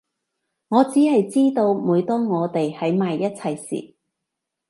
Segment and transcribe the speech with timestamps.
[0.69, 3.93] 我只係知道每當我哋喺埋一齊時